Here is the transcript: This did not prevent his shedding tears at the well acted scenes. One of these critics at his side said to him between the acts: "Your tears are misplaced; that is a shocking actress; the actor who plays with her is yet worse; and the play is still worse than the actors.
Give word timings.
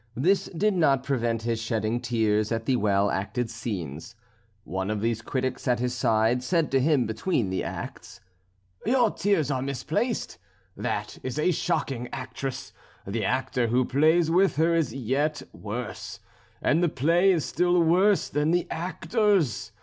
This 0.15 0.45
did 0.57 0.73
not 0.73 1.03
prevent 1.03 1.43
his 1.43 1.61
shedding 1.61 1.99
tears 1.99 2.51
at 2.51 2.65
the 2.65 2.75
well 2.75 3.11
acted 3.11 3.51
scenes. 3.51 4.15
One 4.63 4.89
of 4.89 4.99
these 4.99 5.21
critics 5.21 5.67
at 5.67 5.77
his 5.77 5.93
side 5.93 6.41
said 6.41 6.71
to 6.71 6.79
him 6.79 7.05
between 7.05 7.51
the 7.51 7.63
acts: 7.63 8.19
"Your 8.83 9.11
tears 9.11 9.51
are 9.51 9.61
misplaced; 9.61 10.39
that 10.75 11.19
is 11.21 11.37
a 11.37 11.51
shocking 11.51 12.09
actress; 12.11 12.73
the 13.05 13.23
actor 13.23 13.67
who 13.67 13.85
plays 13.85 14.31
with 14.31 14.55
her 14.55 14.73
is 14.73 14.91
yet 14.91 15.43
worse; 15.53 16.19
and 16.63 16.81
the 16.81 16.89
play 16.89 17.31
is 17.31 17.45
still 17.45 17.79
worse 17.79 18.27
than 18.27 18.49
the 18.49 18.65
actors. 18.71 19.71